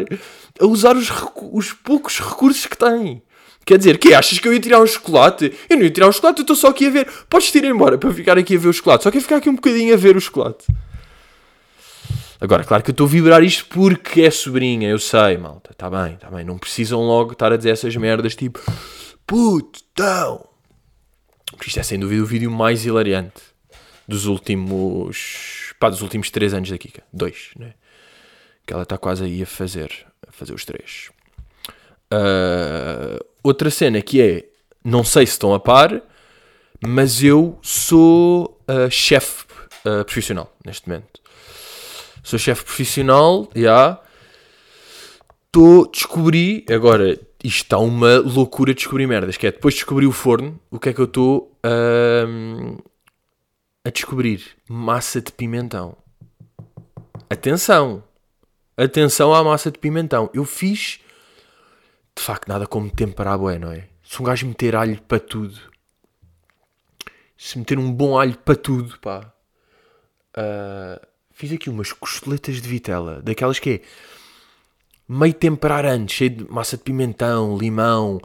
[0.60, 1.08] a usar os,
[1.52, 3.22] os poucos recursos que tem.
[3.64, 5.54] Quer dizer, que achas que eu ia tirar um chocolate?
[5.70, 7.08] Eu não ia tirar um chocolate, eu estou só aqui a ver.
[7.30, 9.04] Podes ir embora para ficar aqui a ver o chocolate.
[9.04, 10.66] Só quero ficar aqui um bocadinho a ver o chocolate.
[12.40, 15.70] Agora, claro que eu estou a vibrar isto porque é sobrinha, eu sei, malta.
[15.70, 16.44] Está bem, está bem.
[16.44, 18.60] Não precisam logo estar a dizer essas merdas tipo
[19.24, 20.47] puto, tão.
[21.58, 23.42] Porque isto é sem dúvida o vídeo mais hilariante
[24.06, 25.74] dos últimos.
[25.80, 27.02] pá, dos últimos 3 anos da Kika.
[27.12, 27.74] Dois, né?
[28.64, 30.06] Que ela está quase aí a fazer.
[30.26, 31.10] a fazer os três.
[32.10, 34.44] Ah, outra cena que é.
[34.84, 36.00] não sei se estão a par,
[36.80, 39.44] mas eu sou ah, chefe
[39.84, 41.20] ah, profissional neste momento.
[42.22, 44.00] Sou chefe profissional, já.
[45.48, 50.06] Estou, descobri, agora, isto está uma loucura de descobrir merdas, que é depois de descobrir
[50.06, 51.58] o forno, o que é que eu estou
[53.82, 54.44] a descobrir?
[54.68, 55.96] Massa de pimentão.
[57.30, 58.04] Atenção!
[58.76, 60.30] Atenção à massa de pimentão.
[60.34, 61.00] Eu fiz,
[62.14, 63.88] de facto, nada como temperar bué, não é?
[64.02, 65.58] Se um gajo meter alho para tudo,
[67.38, 69.32] se meter um bom alho para tudo, pá.
[70.36, 71.00] Ah,
[71.32, 73.80] fiz aqui umas costeletas de vitela, daquelas que é
[75.08, 78.20] meio temperar antes, cheio de massa de pimentão, limão,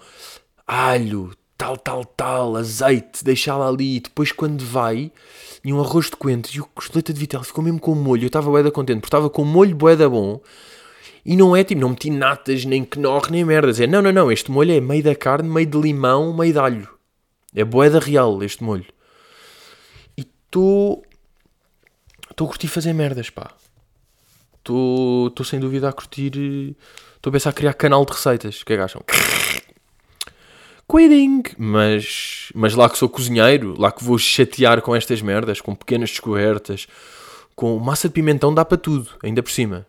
[0.67, 5.11] alho, tal, tal, tal, azeite, deixá-la ali, e depois quando vai,
[5.63, 8.27] e um arroz de coentros, e o costeleta de vitela ficou mesmo com molho, eu
[8.27, 10.41] estava bué da contente, porque estava com molho bué da bom,
[11.25, 14.29] e não é tipo, não meti natas, nem knorr, nem merdas, é, não, não, não,
[14.29, 16.89] este molho é meio da carne, meio de limão, meio de alho,
[17.55, 18.85] é bué da real este molho,
[20.17, 21.01] e estou,
[22.29, 23.51] estou a curtir fazer merdas, pá,
[24.63, 26.76] estou sem dúvida a curtir.
[27.15, 28.62] Estou a pensar a criar canal de receitas.
[28.62, 29.02] O que é que acham?
[30.89, 31.43] Quitting!
[31.58, 36.10] Mas, mas lá que sou cozinheiro, lá que vou chatear com estas merdas, com pequenas
[36.10, 36.88] descobertas,
[37.56, 39.88] com massa de pimentão dá para tudo, ainda por cima.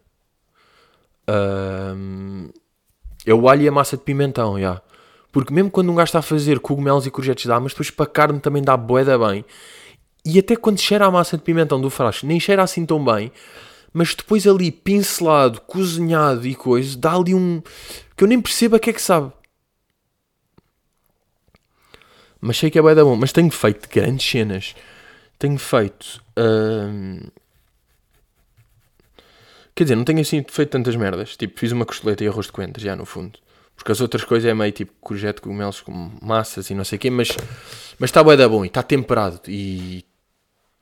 [1.27, 2.51] Ahm,
[3.27, 4.81] é o alho e a massa de pimentão, já.
[5.33, 8.05] Porque mesmo quando um gajo está a fazer cogumelos e courgettes dá, mas depois para
[8.05, 9.45] a carne também dá boeda bem.
[10.25, 13.33] E até quando cheira a massa de pimentão do frasco, nem cheira assim tão bem,
[13.95, 17.63] mas depois ali pincelado, cozinhado e coisa, dá ali um.
[18.17, 19.33] que eu nem percebo a que é que sabe.
[22.41, 23.17] Mas sei que é bem da bom.
[23.17, 24.75] Mas tenho feito grandes cenas.
[25.39, 26.23] Tenho feito.
[26.37, 27.21] hum,
[29.75, 31.37] Quer dizer, não tenho assim feito tantas merdas.
[31.37, 33.39] Tipo, fiz uma costeleta e arroz de coentro, já no fundo.
[33.77, 37.01] Porque as outras coisas é meio tipo courgette, cogumelos com massas e não sei o
[37.01, 37.11] quê.
[37.11, 37.29] Mas
[37.99, 40.05] mas está bem da bom e está temperado e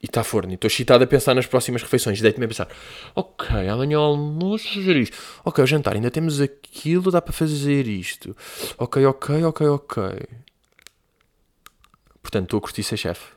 [0.03, 0.53] e está forno.
[0.53, 2.21] Estou excitado a pensar nas próximas refeições.
[2.21, 2.69] Deito-me a pensar:
[3.15, 5.17] ok, amanhã ao almoço fazer isto.
[5.45, 8.37] Ok, ao jantar ainda temos aquilo, dá para fazer isto.
[8.79, 10.03] Ok, ok, ok, ok.
[12.21, 13.33] Portanto, estou a curtir ser chefe.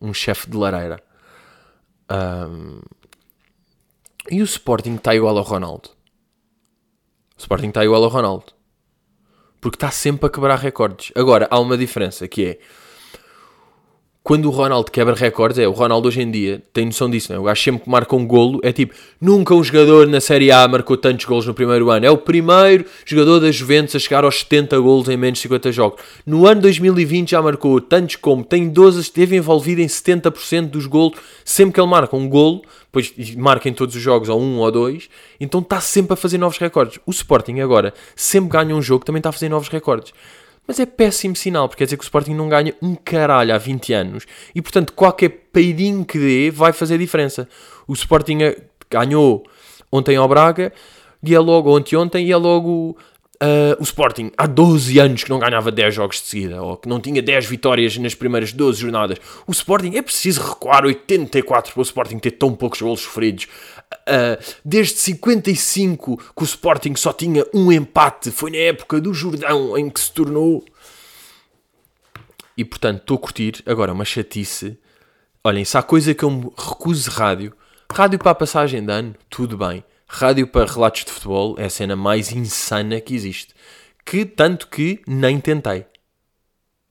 [0.00, 1.02] Um chefe de lareira.
[2.08, 2.80] Ahm,
[4.30, 5.90] E o Sporting está igual ao Ronaldo.
[7.36, 8.46] O Sporting está igual ao Ronaldo.
[9.60, 11.12] Porque está sempre a quebrar recordes.
[11.14, 12.58] Agora, há uma diferença que é
[14.26, 17.36] quando o Ronaldo quebra recordes, é o Ronaldo hoje em dia tem noção disso, não
[17.36, 17.40] é?
[17.40, 20.66] O gajo sempre que marca um golo é tipo, nunca um jogador na Série A
[20.66, 22.04] marcou tantos golos no primeiro ano.
[22.04, 25.70] É o primeiro jogador da Juventus a chegar aos 70 golos em menos de 50
[25.70, 26.02] jogos.
[26.26, 31.16] No ano 2020 já marcou tantos como tem 12, esteve envolvido em 70% dos golos.
[31.44, 34.72] Sempre que ele marca um golo, depois marca em todos os jogos, ou um ou
[34.72, 35.08] dois,
[35.38, 36.98] então está sempre a fazer novos recordes.
[37.06, 40.12] O Sporting agora, sempre ganha um jogo, também está a fazer novos recordes.
[40.66, 43.58] Mas é péssimo sinal, porque quer dizer que o Sporting não ganha um caralho há
[43.58, 44.26] 20 anos.
[44.54, 47.48] E portanto, qualquer peidinho que dê vai fazer diferença.
[47.86, 48.58] O Sporting eh,
[48.90, 49.44] ganhou
[49.92, 50.72] ontem ao Braga,
[51.22, 52.96] e é logo, anteontem, e é logo
[53.40, 54.30] ah, o Sporting.
[54.36, 57.46] Há 12 anos que não ganhava 10 jogos de seguida, ou que não tinha 10
[57.46, 59.18] vitórias nas primeiras 12 jornadas.
[59.46, 63.46] O Sporting é preciso recuar 84 para o Sporting ter tão poucos golos sofridos.
[64.06, 69.76] Ah, desde 55 que o Sporting só tinha um empate, foi na época do Jordão
[69.76, 70.64] em que se tornou.
[72.56, 73.62] E portanto, estou a curtir.
[73.66, 74.78] Agora, uma chatice.
[75.44, 77.54] Olhem, se há coisa que eu me recuso rádio,
[77.92, 79.84] rádio para a passagem de ano, tudo bem.
[80.08, 83.54] Rádio para relatos de futebol é a cena mais insana que existe.
[84.04, 85.84] Que tanto que nem tentei.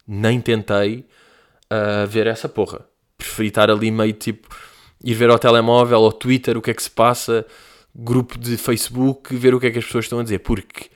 [0.06, 1.06] Nem tentei
[1.70, 2.86] ah, ver essa porra.
[3.18, 4.48] Preferi estar ali meio tipo
[5.06, 7.46] ir ver ao telemóvel, ao Twitter, o que é que se passa,
[7.96, 10.40] grupo de Facebook, ver o que é que as pessoas estão a dizer.
[10.40, 10.90] Porque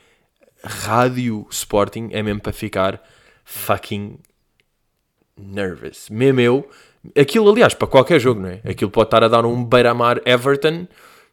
[0.63, 3.01] rádio Sporting é mesmo para ficar
[3.45, 4.17] fucking
[5.37, 6.09] nervous.
[6.09, 6.69] Mesmo eu.
[7.15, 8.61] Aquilo, aliás, para qualquer jogo, não é?
[8.65, 10.87] Aquilo pode estar a dar um beira-mar Everton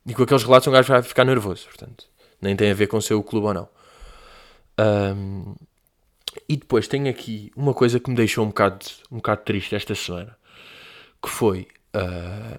[0.07, 1.65] e com aqueles relatos um gajo vai ficar nervoso.
[1.65, 2.05] Portanto,
[2.41, 3.69] nem tem a ver com ser o clube ou não.
[4.79, 5.55] Ahm,
[6.47, 9.95] e depois tenho aqui uma coisa que me deixou um bocado, um bocado triste esta
[9.95, 10.37] semana.
[11.23, 11.67] Que foi...
[11.97, 12.59] ah,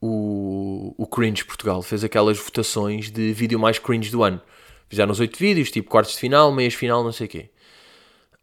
[0.00, 4.40] o, o Cringe Portugal fez aquelas votações de vídeo mais cringe do ano.
[4.88, 7.50] Fizeram os oito vídeos, tipo quartos de final, meias final, não sei o quê.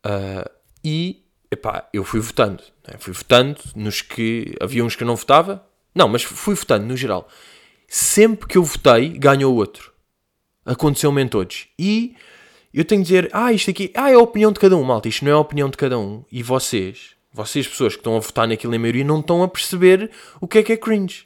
[0.03, 0.49] Ah,
[0.83, 2.63] e, epá, eu fui votando.
[2.87, 2.95] né?
[2.99, 4.55] Fui votando nos que...
[4.61, 5.65] Havia uns que eu não votava.
[5.93, 7.27] Não, mas fui votando no geral.
[7.87, 9.91] Sempre que eu votei, ganhou outro.
[10.65, 11.67] Aconteceu-me em todos.
[11.77, 12.15] E
[12.73, 15.07] eu tenho de dizer, ah, isto aqui, ah, é a opinião de cada um, malta.
[15.07, 16.23] Isto não é a opinião de cada um.
[16.31, 20.09] E vocês, vocês pessoas que estão a votar naquilo em maioria, não estão a perceber
[20.39, 21.25] o que é que é cringe.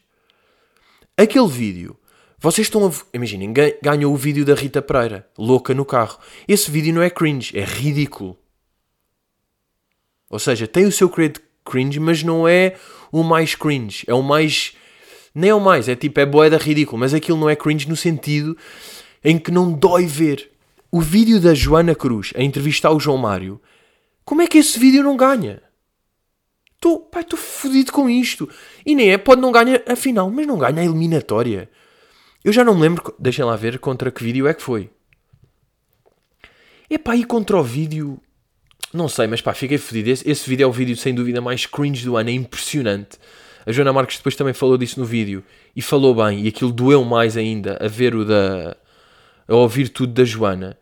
[1.15, 1.95] Aquele vídeo,
[2.39, 2.91] vocês estão a.
[3.13, 6.17] Imaginem, gan- ganhou o vídeo da Rita Pereira, louca no carro.
[6.48, 8.36] Esse vídeo não é cringe, é ridículo.
[10.32, 12.76] Ou seja, tem o seu credo cringe, mas não é
[13.12, 14.04] o mais cringe.
[14.08, 14.74] É o mais.
[15.36, 17.95] Nem é o mais, é tipo, é boeda ridículo, mas aquilo não é cringe no
[17.95, 18.58] sentido
[19.24, 20.50] em que não dói ver.
[20.91, 23.62] O vídeo da Joana Cruz a entrevistar o João Mário,
[24.26, 25.62] como é que esse vídeo não ganha?
[26.80, 28.50] Estou, pai, estou fodido com isto.
[28.86, 31.70] E nem é, pode não ganhar a final, mas não ganha a eliminatória.
[32.42, 34.89] Eu já não me lembro, deixem lá ver contra que vídeo é que foi.
[36.89, 38.18] Epá, e contra o vídeo,
[38.94, 40.10] não sei, mas pá, fiquei fodido.
[40.10, 43.20] Esse, esse vídeo é o vídeo sem dúvida mais cringe do ano, é impressionante.
[43.65, 45.44] A Joana Marques depois também falou disso no vídeo
[45.76, 48.78] e falou bem, e aquilo doeu mais ainda a ver o da.
[49.50, 50.78] a ouvir tudo da Joana.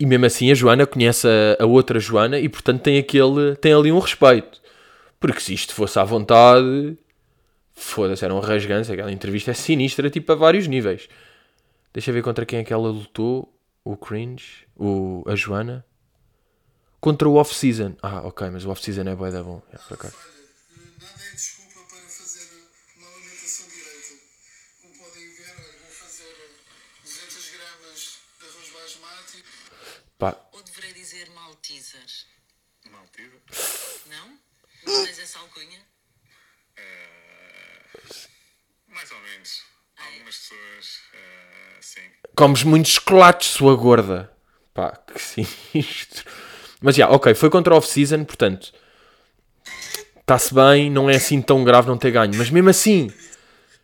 [0.00, 3.72] E mesmo assim a Joana conhece a, a outra Joana e portanto tem, aquele, tem
[3.72, 4.60] ali um respeito.
[5.18, 6.96] Porque se isto fosse à vontade,
[7.74, 8.92] foda-se, era um rasganço.
[8.92, 11.08] Aquela entrevista é sinistra, tipo a vários níveis.
[11.92, 13.52] Deixa ver contra quem é que ela lutou.
[13.84, 15.84] O Cringe, o, a Joana.
[17.00, 17.96] Contra o Off-Season.
[18.02, 19.62] Ah, ok, mas o Off-Season é bué da bom.
[19.72, 20.14] É, por acaso.
[21.00, 22.48] Nada é desculpa para fazer
[22.96, 24.14] uma alimentação direita.
[24.82, 26.36] Como podem ver, olha, vou fazer
[27.02, 29.44] 200 gramas de arroz basmati.
[30.18, 32.04] Pá, Ou deverei dizer Malteser?
[32.90, 33.40] Maltida?
[34.10, 34.38] Não?
[34.86, 35.80] Não tens essa alcunha?
[38.88, 39.62] Mais ou menos.
[40.28, 42.00] Algumas pessoas, eh, sim.
[42.36, 44.30] comes muitos chocolates, sua gorda.
[44.74, 45.18] Pá, que
[45.72, 46.24] sinistro.
[46.82, 48.72] Mas já, ok, foi contra o off-season, portanto,
[50.20, 52.34] está-se bem, não é assim tão grave não ter ganho.
[52.36, 53.10] Mas mesmo assim,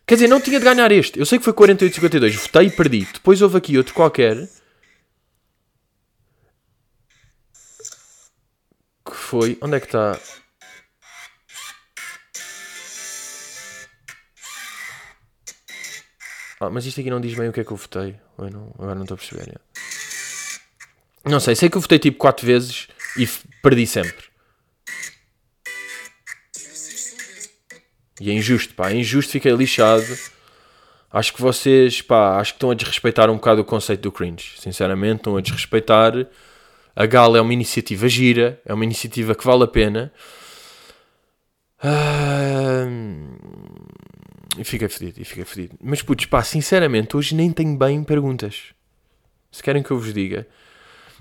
[0.07, 1.17] Quer dizer, não tinha de ganhar este.
[1.17, 2.33] Eu sei que foi 48-52.
[2.33, 3.07] Votei e perdi.
[3.11, 4.47] Depois houve aqui outro qualquer.
[9.03, 9.57] Que foi.
[9.61, 10.19] Onde é que está?
[16.59, 18.15] Ah, mas isto aqui não diz bem o que é que eu votei.
[18.37, 19.59] Eu não- agora não estou a perceber.
[21.25, 22.87] Não sei, sei que eu votei tipo 4 vezes
[23.17, 23.27] e
[23.61, 24.25] perdi sempre.
[28.21, 30.05] E é injusto, pá, é injusto, fiquei lixado.
[31.11, 34.53] Acho que vocês, pá, acho que estão a desrespeitar um bocado o conceito do cringe.
[34.59, 36.13] Sinceramente, estão a desrespeitar.
[36.95, 40.13] A Gala é uma iniciativa gira, é uma iniciativa que vale a pena.
[41.83, 42.44] Ah,
[44.57, 45.75] e fiquei fedido, e fiquei fedido.
[45.81, 48.73] Mas putz, pá, sinceramente, hoje nem tenho bem perguntas.
[49.51, 50.47] Se querem que eu vos diga.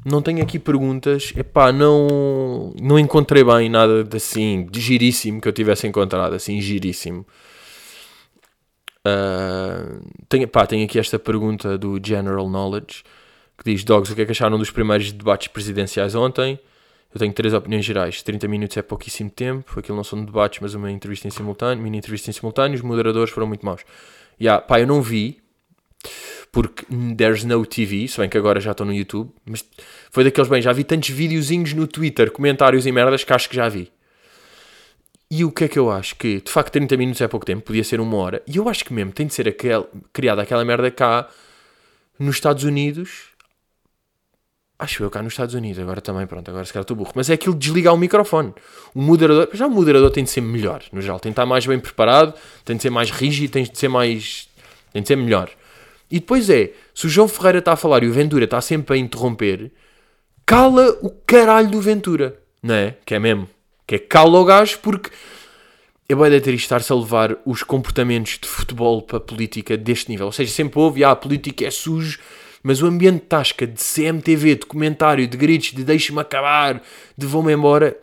[0.05, 1.33] Não tenho aqui perguntas.
[1.37, 6.61] Epá, não, não encontrei bem nada de assim, de giríssimo que eu tivesse encontrado, assim,
[6.61, 7.27] giríssimo.
[9.05, 13.05] Ah, tenho, pá, tenho aqui esta pergunta do General Knowledge
[13.57, 16.59] que diz: Dogs, o que é que acharam dos primeiros debates presidenciais ontem?
[17.15, 18.23] Eu tenho três opiniões gerais.
[18.23, 19.79] 30 minutos é pouquíssimo tempo.
[19.79, 22.75] Aquilo não são debates, mas uma entrevista em simultâneo, mini entrevista em simultâneo.
[22.75, 23.83] Os moderadores foram muito maus.
[24.41, 25.41] Yeah, pá, eu não vi,
[26.51, 26.85] porque
[27.17, 29.65] there's no TV, se bem que agora já estou no YouTube, mas
[30.11, 33.57] foi daqueles bem, já vi tantos videozinhos no Twitter, comentários e merdas que acho que
[33.57, 33.91] já vi.
[35.31, 36.15] E o que é que eu acho?
[36.15, 38.85] Que de facto 30 minutos é pouco tempo, podia ser uma hora, e eu acho
[38.85, 41.29] que mesmo tem de ser aquel, criada aquela merda cá
[42.19, 43.34] nos Estados Unidos.
[44.85, 47.13] Acho eu cá nos Estados Unidos, agora também, pronto, agora se calhar estou burro.
[47.15, 48.53] Mas é aquilo de desligar o microfone.
[48.95, 51.67] O moderador, já o moderador tem de ser melhor, no geral, tem de estar mais
[51.67, 52.35] bem preparado,
[52.67, 54.47] tem de ser mais rígido, tem de ser mais.
[54.93, 55.49] tem de ser melhor.
[56.11, 58.95] E depois é, se o João Ferreira está a falar e o Ventura está sempre
[58.95, 59.73] a interromper,
[60.45, 62.97] cala o caralho do Ventura, não é?
[63.07, 63.49] Que é mesmo.
[63.87, 65.11] Que é cala o gajo porque
[66.07, 70.27] é bem isto estar-se a levar os comportamentos de futebol para a política deste nível.
[70.27, 72.19] Ou seja, sempre houve, ah, a política é sujo,
[72.65, 76.83] mas o ambiente de tasca de CMTV, de comentário, de gritos, de deixe-me acabar,
[77.17, 77.95] de vão-me embora,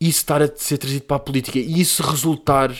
[0.00, 2.74] isso estar a ser trazido para a política e isso resultar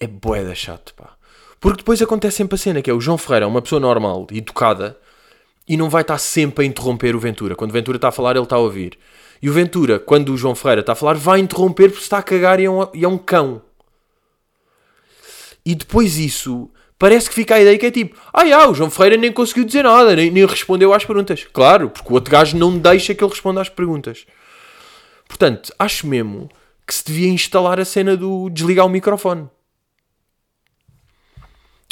[0.00, 1.16] é boeda chato, pá.
[1.60, 4.26] Porque depois acontece sempre a cena que é o João Ferreira é uma pessoa normal,
[4.32, 4.98] educada,
[5.68, 7.54] e não vai estar sempre a interromper o Ventura.
[7.54, 8.98] Quando o Ventura está a falar, ele está a ouvir.
[9.40, 12.22] E o Ventura, quando o João Ferreira está a falar, vai interromper porque está a
[12.22, 13.62] cagar e é um, e é um cão.
[15.64, 18.90] E depois isso, parece que fica a ideia que é tipo, ah, já, o João
[18.90, 21.44] Ferreira nem conseguiu dizer nada, nem, nem respondeu às perguntas.
[21.52, 24.26] Claro, porque o outro gajo não deixa que ele responda às perguntas.
[25.28, 26.48] Portanto, acho mesmo
[26.86, 29.48] que se devia instalar a cena do desligar o microfone.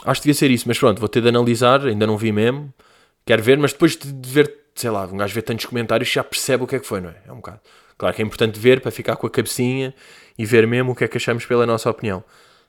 [0.05, 2.73] Acho que devia ser isso, mas pronto, vou ter de analisar, ainda não vi mesmo.
[3.25, 6.65] Quero ver, mas depois de ver, sei lá, um gajo ver tantos comentários já percebe
[6.65, 7.17] o que é que foi, não é?
[7.27, 7.61] É um bocado.
[7.99, 9.95] Claro que é importante ver para ficar com a cabecinha
[10.39, 12.23] e ver mesmo o que é que achamos pela nossa opinião.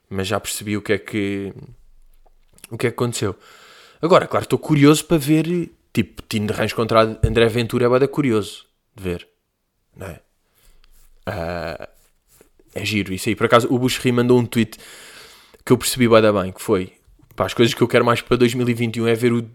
[0.10, 1.54] Mas já percebi o que é que.
[2.70, 3.36] O que é que aconteceu.
[4.02, 8.08] Agora, claro, estou curioso para ver, tipo, Tino de Rãs contra André Ventura é bada
[8.08, 9.28] curioso de ver,
[9.96, 10.20] não é?
[11.26, 11.90] Ah,
[12.74, 13.36] é giro, isso aí.
[13.36, 14.78] Por acaso, o Bush Ri mandou um tweet
[15.66, 16.94] que eu percebi bada bem, que foi,
[17.36, 19.50] pá, as coisas que eu quero mais para 2021 é ver o,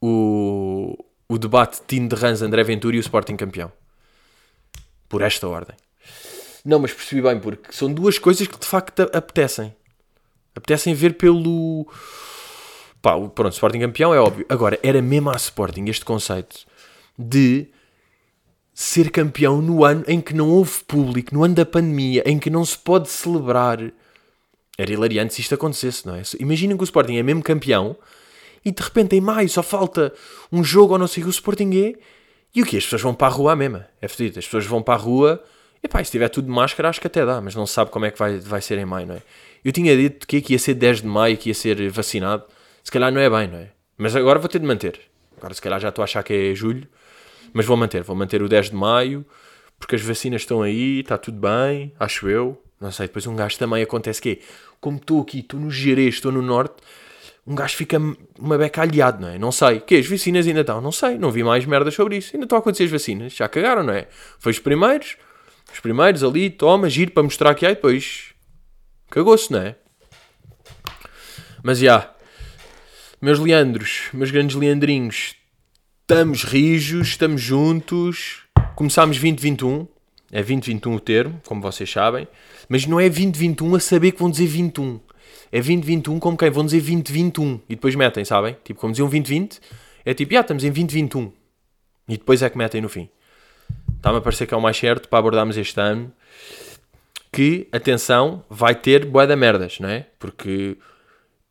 [0.00, 3.72] o, o debate Tino de Rãs, André Ventura e o Sporting campeão.
[5.08, 5.76] Por esta ordem.
[6.64, 9.74] Não, mas percebi bem, porque são duas coisas que de facto apetecem.
[10.54, 11.86] Apetecem ver pelo.
[13.00, 14.44] Pá, pronto, Sporting campeão é óbvio.
[14.48, 16.66] Agora, era mesmo a Sporting este conceito
[17.18, 17.68] de
[18.74, 22.50] ser campeão no ano em que não houve público, no ano da pandemia, em que
[22.50, 23.78] não se pode celebrar.
[24.78, 26.22] Era hilariante se isto acontecesse, não é?
[26.38, 27.96] Imaginem que o Sporting é mesmo campeão
[28.64, 30.12] e de repente em maio só falta
[30.50, 31.94] um jogo ou não sei o que o Sporting é
[32.54, 32.76] e o que?
[32.76, 33.84] As pessoas vão para a rua mesmo.
[34.00, 34.38] É fedido.
[34.38, 35.44] As pessoas vão para a rua
[35.82, 38.04] e pá, se tiver tudo de máscara acho que até dá, mas não sabe como
[38.04, 39.22] é que vai, vai ser em maio, não é?
[39.64, 42.44] Eu tinha dito que que ia ser 10 de maio, que ia ser vacinado.
[42.82, 43.70] Se calhar não é bem, não é?
[43.96, 45.00] Mas agora vou ter de manter.
[45.36, 46.86] Agora se calhar já estou a achar que é julho,
[47.52, 48.02] mas vou manter.
[48.02, 49.24] Vou manter o 10 de maio,
[49.78, 52.62] porque as vacinas estão aí, está tudo bem, acho eu.
[52.80, 54.38] Não sei, depois um gajo também acontece que é,
[54.80, 56.76] como estou aqui, estou no Gerês, estou no Norte,
[57.46, 57.98] um gajo fica
[58.38, 59.38] uma beca aliado, não é?
[59.38, 59.80] Não sei.
[59.80, 60.80] Que as vacinas ainda estão?
[60.80, 61.18] Não sei.
[61.18, 62.30] Não vi mais merda sobre isso.
[62.34, 63.32] Ainda estão a acontecer as vacinas.
[63.32, 64.06] Já cagaram, não é?
[64.38, 65.16] Foi os primeiros.
[65.72, 68.29] Os primeiros ali, toma, giro para mostrar que há e depois
[69.10, 69.76] cagou-se, não é?
[71.62, 72.14] Mas já.
[73.20, 75.34] Meus Leandros, meus grandes Leandrinhos,
[76.02, 78.44] estamos rijos, estamos juntos.
[78.74, 79.86] Começámos 2021.
[80.32, 82.26] É 2021 o termo, como vocês sabem.
[82.68, 85.00] Mas não é 2021 a saber que vão dizer 21.
[85.52, 88.56] É 2021 como quem vão dizer 2021 e depois metem, sabem?
[88.64, 89.60] Tipo, como diziam 2020,
[90.04, 91.32] é tipo, já estamos em 2021
[92.08, 93.08] e depois é que metem no fim.
[93.96, 96.12] Está-me a parecer que é o mais certo para abordarmos este ano.
[97.32, 100.06] Que, atenção, vai ter bué da merdas, não é?
[100.18, 100.76] Porque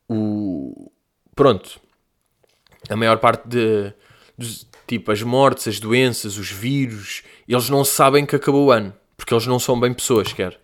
[0.08, 0.90] o.
[1.34, 1.80] Pronto.
[2.88, 3.92] A maior parte de.
[4.36, 8.92] dos- tipo, as mortes, as doenças, os vírus, eles não sabem que acabou o ano.
[9.16, 10.58] Porque eles não são bem pessoas, quer.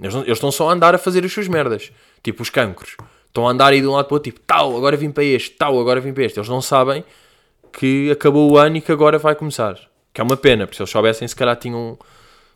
[0.00, 1.92] Eles, não- eles estão só a andar a fazer as suas merdas.
[2.22, 2.96] Tipo os cancros.
[3.28, 5.24] Estão a andar aí de um lado para o outro, tipo, tal, agora vim para
[5.24, 6.38] este, tal, agora vim para este.
[6.38, 7.04] Eles não sabem
[7.72, 9.78] que acabou o ano e que agora vai começar.
[10.12, 11.98] Que é uma pena, porque se eles soubessem, se calhar tinham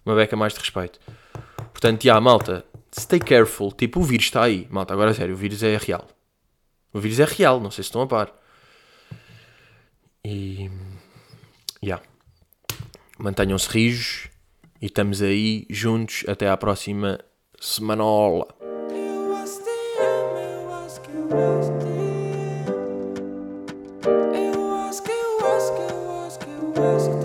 [0.06, 1.00] uma beca mais de respeito.
[1.80, 3.70] Portanto, já, malta, stay careful.
[3.70, 4.66] Tipo, o vírus está aí.
[4.68, 6.08] Malta, agora sério, o vírus é real.
[6.92, 8.32] O vírus é real, não sei se estão a par.
[10.24, 10.68] E.
[11.80, 12.00] Já.
[13.16, 14.28] Mantenham-se rijos
[14.82, 17.20] e estamos aí juntos até à próxima
[17.60, 18.48] semanola.
[26.74, 27.17] Eu